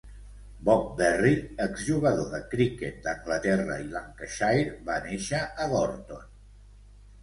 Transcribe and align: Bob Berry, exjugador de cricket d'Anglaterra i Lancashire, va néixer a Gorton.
Bob 0.69 0.87
Berry, 1.01 1.33
exjugador 1.65 2.33
de 2.33 2.41
cricket 2.55 2.99
d'Anglaterra 3.05 3.79
i 3.85 3.89
Lancashire, 3.95 4.77
va 4.93 5.01
néixer 5.09 5.47
a 5.69 5.73
Gorton. 5.79 6.31